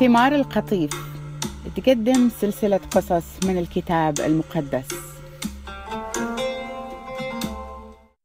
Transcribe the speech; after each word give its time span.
ثمار 0.00 0.34
القطيف. 0.34 0.90
تقدم 1.76 2.28
سلسلة 2.28 2.76
قصص 2.76 3.44
من 3.44 3.58
الكتاب 3.58 4.20
المقدس. 4.20 4.88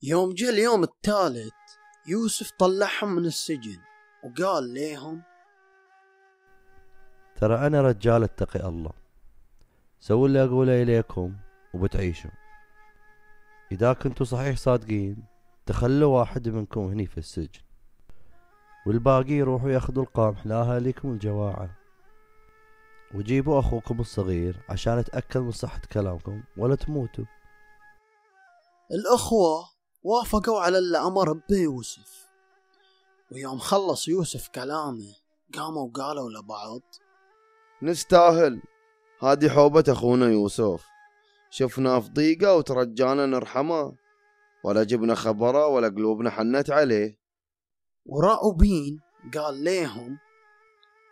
يوم 0.04 0.34
جاء 0.34 0.50
اليوم 0.50 0.84
الثالث 0.84 1.54
يوسف 2.08 2.52
طلعهم 2.60 3.16
من 3.16 3.26
السجن 3.26 3.78
وقال 4.23 4.73
ليهم 4.73 5.21
ترى 7.35 7.67
أنا 7.67 7.81
رجال 7.81 8.23
اتقي 8.23 8.69
الله. 8.69 8.91
سووا 9.99 10.27
اللي 10.27 10.43
أقوله 10.43 10.81
إليكم 10.81 11.35
وبتعيشوا. 11.73 12.31
إذا 13.71 13.93
كنتوا 13.93 14.25
صحيح 14.25 14.57
صادقين 14.57 15.23
تخلوا 15.65 16.20
واحد 16.20 16.49
منكم 16.49 16.81
هني 16.81 17.05
في 17.05 17.17
السجن. 17.17 17.65
والباقي 18.86 19.34
يروحوا 19.34 19.70
ياخذوا 19.70 20.04
القمح 20.04 20.48
لأهاليكم 20.48 21.12
الجواعة. 21.12 21.70
وجيبوا 23.16 23.59
أخوكم 23.59 24.00
الصغير 24.00 24.66
عشان 24.70 24.98
أتأكد 24.98 25.38
من 25.38 25.52
صحة 25.52 25.82
كلامكم 25.94 26.44
ولا 26.58 26.76
تموتوا. 26.76 27.26
الأخوة 28.92 29.66
وافقوا 30.04 30.59
على 30.59 30.78
اللي 30.78 30.98
أمر 30.98 31.34
به 31.34 31.58
يوسف. 31.58 32.28
ويوم 33.32 33.58
خلص 33.58 34.08
يوسف 34.08 34.48
كلامه 34.48 35.16
قاموا 35.56 35.88
وقالوا 35.88 36.30
لبعض 36.30 36.81
نستاهل. 37.81 38.62
هذه 39.22 39.50
حوبة 39.50 39.84
أخونا 39.90 40.26
يوسف. 40.26 40.86
شفناه 41.50 42.00
في 42.00 42.09
ضيقة 42.09 42.56
وترجانا 42.56 43.26
نرحمه. 43.26 43.95
ولا 44.64 44.84
جبنا 44.84 45.16
خبره 45.16 45.67
ولا 45.67 45.88
قلوبنا 45.88 46.30
حنت 46.30 46.70
عليه. 46.70 47.25
وراؤوبين 48.05 49.02
قال 49.34 49.64
ليهم 49.64 50.20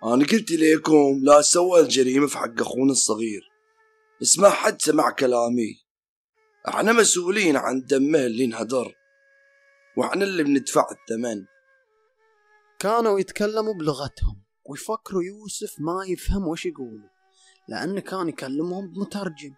أنا 0.03 0.25
قلت 0.25 0.51
ليكم 0.51 1.19
لا 1.23 1.41
سوى 1.41 1.79
الجريمة 1.79 2.27
في 2.27 2.37
حق 2.37 2.61
أخونا 2.61 2.91
الصغير. 2.91 3.51
بس 4.21 4.39
ما 4.39 4.49
حد 4.49 4.81
سمع 4.81 5.09
كلامي. 5.09 5.83
إحنا 6.67 6.91
مسؤولين 6.91 7.57
عن 7.57 7.81
دمه 7.81 8.19
اللي 8.19 8.45
انهدر. 8.45 8.95
وإحنا 9.97 10.23
اللي 10.23 10.43
بندفع 10.43 10.87
الثمن. 10.91 11.45
كانوا 12.79 13.19
يتكلموا 13.19 13.73
بلغتهم 13.73 14.43
ويفكروا 14.65 15.23
يوسف 15.23 15.75
ما 15.79 16.05
يفهم 16.07 16.47
وش 16.47 16.65
يقولوا 16.65 17.09
لأنه 17.67 18.01
كان 18.01 18.29
يكلمهم 18.29 18.93
بمترجم. 18.93 19.53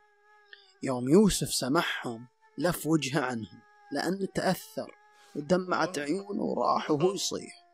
يوم 0.83 1.09
يوسف 1.09 1.53
سمعهم 1.53 2.27
لف 2.57 2.87
وجهه 2.87 3.19
عنهم 3.19 3.61
لأنه 3.91 4.25
تأثر. 4.35 5.04
ودمعت 5.35 5.99
عيونه 5.99 6.43
وراح 6.43 6.91
وهو 6.91 7.13
يصيح. 7.13 7.65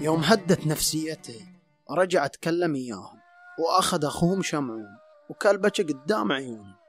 يوم 0.00 0.20
هدت 0.20 0.66
نفسيته 0.66 1.46
رجع 1.90 2.26
تكلم 2.26 2.74
إياهم 2.74 3.20
وأخذ 3.58 4.04
أخوهم 4.04 4.42
شمعون 4.42 4.96
وكلبشه 5.30 5.82
قدام 5.82 6.32
عيونه. 6.32 6.80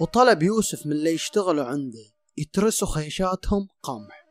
وطلب 0.00 0.42
يوسف 0.42 0.86
من 0.86 0.92
اللي 0.92 1.10
يشتغلوا 1.10 1.64
عنده 1.64 2.04
يترسوا 2.36 2.88
خيشاتهم 2.88 3.68
قمح 3.82 4.26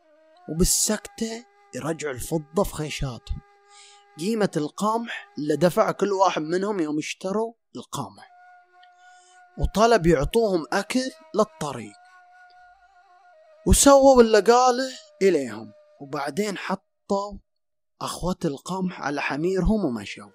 وبالسكتة 0.50 1.45
يرجعوا 1.75 2.14
الفضة 2.14 2.64
في 2.64 2.73
خيشاتهم 2.73 3.42
قيمة 4.20 4.52
القمح 4.58 5.28
اللي 5.38 5.56
دفع 5.56 5.92
كل 5.92 6.12
واحد 6.12 6.42
منهم 6.42 6.80
يوم 6.80 6.98
اشتروا 6.98 7.53
القمح 7.75 8.30
وطلب 9.59 10.08
يعطوهم 10.08 10.66
أكل 10.73 11.12
للطريق. 11.36 11.95
وسووا 13.67 14.22
اللي 14.22 14.40
قاله 14.40 14.90
إليهم. 15.22 15.72
وبعدين 16.02 16.57
حطوا 16.57 17.38
أخوة 18.01 18.38
القمح 18.46 19.01
على 19.01 19.22
حميرهم 19.22 19.86
ومشوا. 19.86 20.30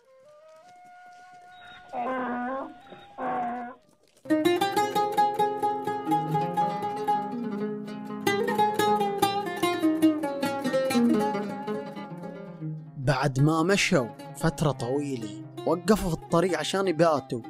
بعد 13.25 13.41
ما 13.41 13.63
مشوا 13.63 14.35
فترة 14.37 14.71
طويلة 14.71 15.43
وقفوا 15.67 16.11
في 16.11 16.23
الطريق 16.23 16.59
عشان 16.59 16.89
يباتوا. 16.89 17.41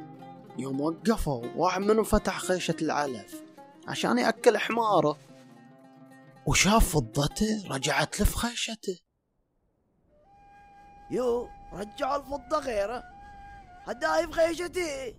يوم 0.59 0.81
وقفوا 0.81 1.47
واحد 1.57 1.81
منهم 1.81 2.05
فتح 2.05 2.39
خيشة 2.39 2.77
العلف 2.83 3.43
عشان 3.89 4.19
يأكل 4.19 4.59
حماره. 4.59 5.19
وشاف 6.47 6.89
فضته 6.89 7.69
رجعت 7.71 8.21
له 8.21 8.27
في 8.27 8.37
خيشته. 8.37 8.99
يو 11.11 11.49
رجعوا 11.73 12.17
الفضة 12.17 12.59
غيره. 12.59 13.03
هداي 13.85 14.27
بخيشتي 14.27 15.17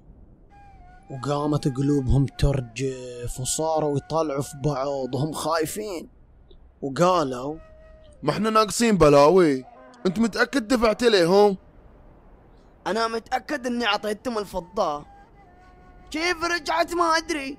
وقامت 1.12 1.68
قلوبهم 1.68 2.26
ترجف 2.26 3.40
وصاروا 3.40 3.98
يطالعوا 3.98 4.42
في 4.42 4.58
بعض 4.64 5.16
وهم 5.16 5.32
خايفين. 5.32 6.10
وقالوا 6.82 7.58
ما 8.24 8.32
إحنا 8.32 8.50
ناقصين 8.50 8.98
بلاوي. 8.98 9.75
انت 10.06 10.20
متأكد 10.20 10.68
دفعت 10.68 11.04
ليهم؟ 11.04 11.58
أنا 12.88 13.08
متأكد 13.08 13.68
إني 13.68 13.86
أعطيتهم 13.86 14.38
الفضة. 14.38 15.06
كيف 16.12 16.44
رجعت 16.44 16.94
ما 16.94 17.04
أدري. 17.04 17.58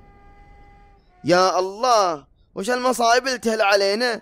يا 1.25 1.59
الله 1.59 2.27
وش 2.55 2.71
المصايب 2.71 3.27
اللي 3.27 3.39
تهل 3.39 3.63
علينا؟ 3.63 4.21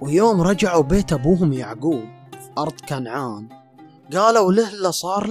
ويوم 0.00 0.40
رجعوا 0.40 0.82
بيت 0.82 1.12
أبوهم 1.12 1.52
يعقوب 1.52 2.04
في 2.32 2.50
أرض 2.58 2.80
كنعان. 2.88 3.48
قالوا 4.12 4.52
له 4.52 4.74
اللي 4.74 4.92
صار 4.92 5.26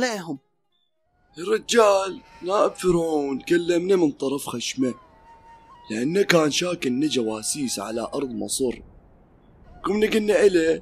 لهم 1.38 1.48
الرجال 1.48 2.22
نائب 2.42 2.74
فرعون 2.74 3.40
كلمنا 3.40 3.96
من 3.96 4.12
طرف 4.12 4.46
خشمه. 4.46 4.94
لأنه 5.92 6.22
كان 6.22 6.52
شاك 6.52 6.88
إن 6.88 7.08
جواسيس 7.08 7.80
على 7.80 8.08
أرض 8.14 8.32
مصر. 8.32 8.82
قمنا 9.84 10.08
قلنا 10.08 10.44
إله 10.44 10.82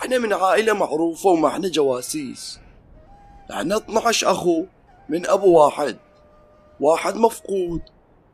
إحنا 0.00 0.18
من 0.18 0.32
عائلة 0.32 0.72
معروفة 0.72 1.30
وما 1.30 1.48
إحنا 1.48 1.68
جواسيس. 1.68 2.58
إحنا 3.50 3.76
12 3.76 4.30
أخو 4.30 4.64
من 5.08 5.26
أبو 5.26 5.58
واحد. 5.58 5.98
واحد 6.80 7.16
مفقود 7.16 7.82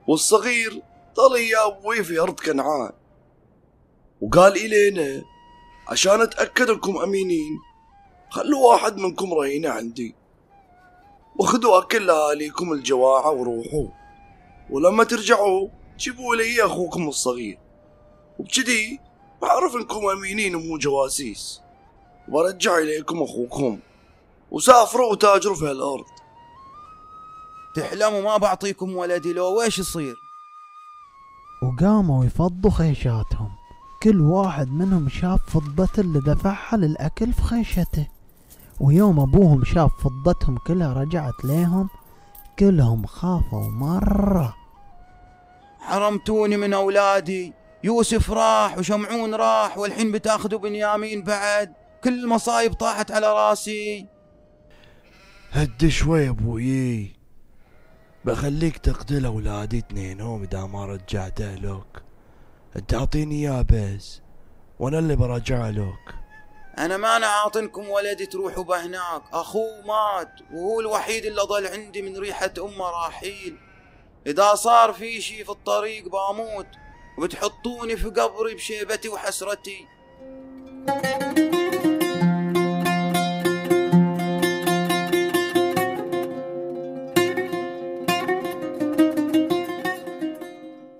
والصغير 0.08 0.82
ضل 1.16 1.40
يا 1.40 1.66
أبوي 1.66 2.04
في 2.04 2.20
أرض 2.20 2.40
كنعان. 2.40 2.92
وقال 4.20 4.56
إلينا 4.56 5.22
عشان 5.88 6.20
أتأكد 6.20 6.70
أنكم 6.70 6.96
أمينين 6.96 7.58
خلوا 8.30 8.70
واحد 8.72 8.96
منكم 8.96 9.34
رهينة 9.34 9.68
عندي. 9.68 10.21
وخذوا 11.38 11.78
أكل 11.78 12.06
لأهاليكم 12.06 12.72
الجواعة 12.72 13.30
وروحوا. 13.30 13.88
ولما 14.70 15.04
ترجعوا 15.04 15.68
جيبوا 15.98 16.36
لي 16.36 16.64
أخوكم 16.64 17.08
الصغير. 17.08 17.58
وبكذي 18.38 19.00
بعرف 19.42 19.74
إنكم 19.76 20.08
امينين 20.08 20.54
ومو 20.54 20.78
جواسيس. 20.78 21.60
وبرجع 22.28 22.78
إليكم 22.78 23.22
أخوكم. 23.22 23.78
وسافروا 24.50 25.12
وتاجروا 25.12 25.56
في 25.56 25.64
هالأرض. 25.64 26.04
تحلموا 27.76 28.20
ما 28.20 28.36
بعطيكم 28.36 28.96
ولدي. 28.96 29.32
لو 29.32 29.58
ويش 29.58 29.78
يصير؟ 29.78 30.16
وقاموا 31.62 32.24
يفضوا 32.24 32.70
خيشاتهم. 32.70 33.50
كل 34.02 34.20
واحد 34.20 34.68
منهم 34.68 35.08
شاف 35.08 35.40
فضته 35.50 36.00
اللي 36.00 36.20
دفعها 36.20 36.76
للأكل 36.76 37.32
في 37.32 37.42
خيشته. 37.42 38.08
ويوم 38.82 39.20
أبوهم 39.20 39.64
شاف 39.64 39.90
فضتهم 40.04 40.58
كلها 40.58 40.92
رجعت 40.92 41.44
ليهم 41.44 41.88
كلهم 42.58 43.06
خافوا 43.06 43.68
مرة. 43.68 44.56
حرمتوني 45.80 46.56
من 46.56 46.72
أولادي. 46.72 47.52
يوسف 47.84 48.30
راح 48.30 48.78
وشمعون 48.78 49.34
راح 49.34 49.78
والحين 49.78 50.12
بتأخذوا 50.12 50.58
بنيامين 50.58 51.22
بعد. 51.22 51.72
كل 52.04 52.24
المصايب 52.24 52.72
طاحت 52.72 53.10
على 53.10 53.26
راسي. 53.26 54.06
هد 55.52 55.88
شوي 55.88 56.28
أبوي. 56.28 57.12
بخليك 58.24 58.78
تقتل 58.78 59.24
أولادي 59.24 59.78
اثنينهم 59.78 60.42
إذا 60.42 60.66
ما 60.66 60.86
رجعته 60.86 61.54
لك. 61.54 62.02
أنت 62.76 62.94
أعطيني 62.94 63.34
إياه 63.34 63.66
بس 63.70 64.20
وأنا 64.78 64.98
اللي 64.98 65.16
برجعه 65.16 65.70
لك. 65.70 66.21
أنا 66.78 66.96
ما 66.96 67.16
أنا 67.16 67.26
عاطنكم 67.26 67.88
ولدي 67.88 68.26
تروحوا 68.26 68.64
بهناك. 68.64 69.22
أخوه 69.32 69.80
مات 69.86 70.32
وهو 70.52 70.80
الوحيد 70.80 71.24
اللي 71.24 71.42
ظل 71.42 71.66
عندي 71.66 72.02
من 72.02 72.16
ريحة 72.18 72.52
امه 72.58 72.90
راحيل. 72.90 73.58
إذا 74.26 74.54
صار 74.54 74.92
في 74.92 75.20
شي 75.20 75.44
في 75.44 75.50
الطريق 75.50 76.08
باموت 76.08 76.66
وبتحطوني 77.18 77.96
في 77.96 78.08
قبري 78.08 78.54
بشيبتي 78.54 79.08
وحسرتي. 79.08 79.86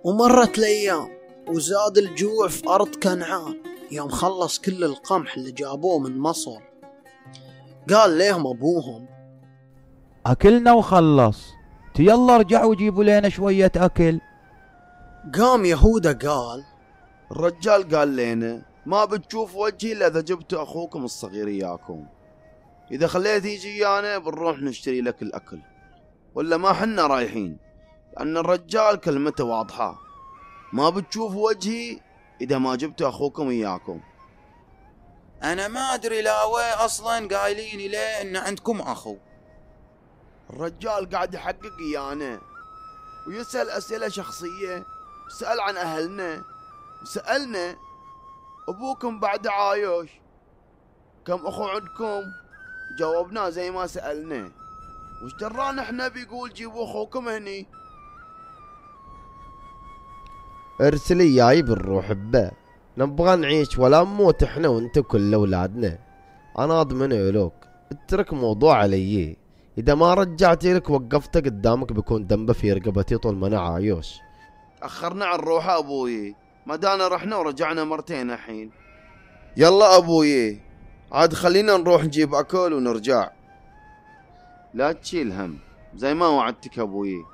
ومرت 0.05 0.59
الأيام 0.59 1.09
وزاد 1.49 1.99
الجوع 1.99 2.49
في 2.49 2.69
أرض 2.69 2.95
كنعان. 2.95 3.72
يوم 3.93 4.09
خلص 4.09 4.59
كل 4.59 4.85
القمح 4.85 5.35
اللي 5.35 5.53
جابوه 5.53 5.99
من 5.99 6.19
مصر. 6.19 6.61
قال 7.91 8.11
ليهم 8.19 8.47
أبوهم 8.47 9.09
أكلنا 10.27 10.73
وخلص. 10.73 11.49
يلا 11.99 12.37
ارجعوا 12.37 12.75
جيبوا 12.75 13.05
لنا 13.05 13.29
شوية 13.29 13.73
أكل. 13.77 14.21
قام 15.39 15.65
يهودا 15.65 16.13
قال 16.13 16.65
الرجال 17.33 17.97
قال 17.97 18.17
لنا 18.17 18.63
ما 18.87 19.05
بتشوف 19.05 19.57
وجهي 19.57 19.93
إلا 19.93 20.07
إذا 20.07 20.21
جبت 20.21 20.55
أخوكم 20.55 21.05
الصغير 21.05 21.49
إياكم. 21.49 22.07
إذا 22.91 23.07
خليت 23.07 23.45
يجي 23.45 23.87
أنا 23.87 24.19
بنروح 24.19 24.59
نشتري 24.59 25.01
لك 25.01 25.23
الأكل. 25.23 25.61
ولا 26.35 26.57
ما 26.57 26.73
حنا 26.73 27.07
رايحين؟ 27.07 27.57
لأن 28.17 28.37
الرجال 28.37 28.97
كلمته 28.97 29.45
واضحة. 29.45 29.99
ما 30.73 30.91
بتشوف 30.91 31.35
وجهي 31.35 32.01
إذا 32.43 32.59
ما 32.59 32.77
جبت 32.77 33.03
أخوكم 33.03 33.49
اياكم 33.49 34.01
أنا 35.43 35.69
ما 35.69 35.81
أدري 35.81 36.23
لا 36.23 36.45
وين 36.45 36.73
أصلا 36.73 37.29
قايلين 37.29 37.91
لي 37.91 38.23
إن 38.23 38.37
عندكم 38.37 38.81
أخو. 38.81 39.17
الرجال 40.51 41.11
قاعد 41.11 41.35
يحقق 41.35 41.79
إيانا 41.81 42.41
ويسأل 43.27 43.71
أسئلة 43.71 44.09
شخصية 44.09 44.85
سأل 45.41 45.61
عن 45.61 45.77
أهلنا 45.77 46.45
سألنا 47.05 47.77
أبوكم 48.69 49.21
بعد 49.21 49.47
عايش 49.47 50.11
كم 51.27 51.47
أخو 51.47 51.65
عندكم؟ 51.65 52.23
جاوبناه 52.99 53.49
زي 53.51 53.71
ما 53.71 53.87
سألنا. 53.87 54.51
وش 55.25 55.35
درانا 55.35 55.83
إحنا 55.83 56.09
بيقول 56.09 56.53
جيبوا 56.53 56.85
أخوكم 56.85 57.29
هني؟ 57.29 57.67
ارسل 60.81 61.21
اياي 61.21 61.63
بنروح 61.63 62.13
به 62.13 62.51
نبغى 62.99 63.37
نعيش 63.37 63.79
ولا 63.79 64.03
نموت 64.03 64.43
إحنا 64.43 64.69
وإنت 64.69 64.99
كل 64.99 65.35
أولادنا. 65.35 65.99
أنا 66.59 66.81
أضمن 66.81 67.13
لك 67.13 67.53
اترك 67.93 68.33
موضوع 68.33 68.77
علي. 68.77 69.37
إذا 69.79 69.95
ما 69.95 70.15
رجعت 70.15 70.65
لك 70.65 70.91
وقفته 70.91 71.41
قدامك 71.41 71.93
بيكون 71.93 72.27
دمبه 72.27 72.53
في 72.53 72.73
رقبتي 72.73 73.17
طول 73.17 73.37
ما 73.37 73.47
أنا 73.47 73.61
عايش. 73.61 74.21
أخرنا 74.83 75.25
عن 75.25 75.39
روحه 75.39 75.79
أبوي. 75.79 76.35
ما 76.67 76.77
دانا 76.77 77.09
رحنا 77.09 77.37
ورجعنا 77.37 77.85
مرتين 77.85 78.31
الحين. 78.31 78.71
يلا 79.57 79.97
أبوي. 79.97 80.61
عاد 81.13 81.35
خلينا 81.35 81.77
نروح 81.77 82.05
نجيب 82.05 82.35
أكل 82.35 82.73
ونرجع. 82.73 83.31
لا 84.75 84.93
تشيل 84.93 85.33
هم. 85.33 85.59
زي 85.95 86.15
ما 86.15 86.27
وعدتك 86.27 86.79
أبوي. 86.79 87.32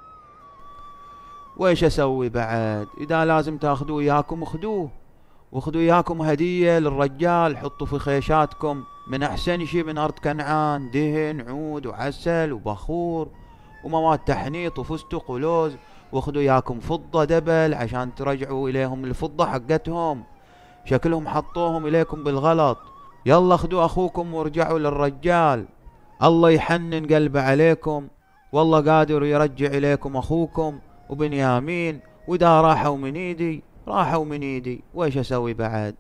ويش 1.58 1.84
أسوي 1.84 2.28
بعد؟ 2.28 2.87
إذا 3.00 3.25
لازم 3.25 3.58
تاخذوه 3.58 3.96
وياكم 3.96 4.44
خذوه 4.44 4.90
وخذوا 5.52 5.81
وياكم 5.81 6.22
هدية 6.22 6.78
للرجال 6.78 7.56
حطوا 7.56 7.87
في 7.87 7.99
خيشاتكم. 7.99 8.84
من 9.08 9.22
أحسن 9.22 9.64
شي 9.64 9.82
من 9.82 9.99
أرض 9.99 10.12
كنعان 10.12 10.90
دهن 10.90 11.49
عود 11.49 11.87
وعسل 11.87 12.52
وبخور 12.52 13.28
ومواد 13.84 14.19
تحنيط 14.19 14.78
وفستق 14.78 15.31
ولوز. 15.31 15.76
وخذوا 16.12 16.38
وياكم 16.38 16.81
فضة 16.81 17.25
دبل 17.25 17.75
عشان 17.75 18.14
ترجعوا 18.14 18.69
إليهم 18.69 19.05
الفضة 19.05 19.46
حقتهم. 19.46 20.25
شكلهم 20.84 21.28
حطوهم 21.28 21.87
إليكم 21.87 22.25
بالغلط. 22.25 22.78
يلا 23.26 23.56
خذوا 23.56 23.84
أخوكم 23.84 24.34
وارجعوا 24.34 24.78
للرجال. 24.78 25.66
الله 26.22 26.50
يحنن 26.50 27.06
قلبه 27.06 27.43
عليكم. 27.43 28.08
والله 28.52 28.93
قادر 28.93 29.25
يرجع 29.25 29.66
إليكم 29.66 30.16
أخوكم. 30.16 30.78
وبنيامين 31.10 32.00
وإذا 32.28 32.60
راحوا 32.60 32.96
من 32.96 33.16
إيدي 33.16 33.62
راحوا 33.88 34.25
من 34.25 34.43
إيدي. 34.43 34.84
ويش 34.94 35.16
أسوي 35.16 35.55
بعد؟ 35.55 35.96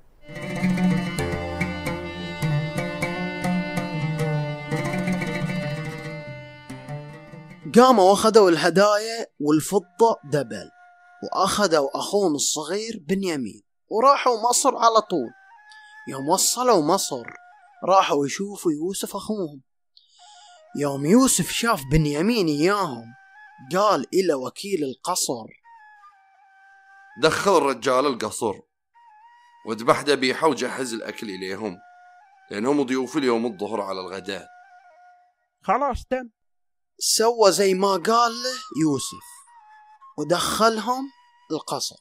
قاموا 7.74 8.10
وأخذوا 8.10 8.50
الهدايا 8.50 9.26
والفضة 9.40 10.16
دبل 10.24 10.70
وأخذوا 11.22 11.98
أخوهم 11.98 12.34
الصغير 12.34 13.04
بنيامين 13.08 13.62
وراحوا 13.90 14.50
مصر 14.50 14.76
على 14.76 15.00
طول. 15.00 15.30
يوم 16.08 16.28
وصلوا 16.28 16.82
مصر 16.82 17.22
راحوا 17.84 18.26
يشوفوا 18.26 18.72
يوسف 18.72 19.16
أخوهم. 19.16 19.62
يوم 20.80 21.06
يوسف 21.06 21.50
شاف 21.50 21.82
بنيامين 21.92 22.46
إياهم 22.46 23.04
قال 23.72 24.06
إلى 24.14 24.34
وكيل 24.34 24.84
القصر. 24.84 25.46
دخل 27.22 27.56
الرجال 27.56 28.06
القصر 28.06 28.54
واذبح 29.66 30.00
ذبيحة 30.00 30.48
وجهز 30.48 30.94
الأكل 30.94 31.30
إليهم 31.30 31.76
لأنهم 32.50 32.82
ضيوف 32.82 33.16
اليوم 33.16 33.46
الظهر 33.46 33.80
على 33.80 34.00
الغداء. 34.00 34.46
خلاص 35.62 36.04
تم. 36.04 36.30
سوى 36.98 37.52
زي 37.52 37.74
ما 37.74 37.92
قال 37.92 38.32
له 38.32 38.58
يوسف 38.82 39.26
ودخلهم 40.18 41.10
القصر. 41.52 41.96